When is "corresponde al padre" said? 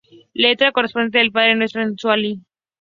0.71-1.53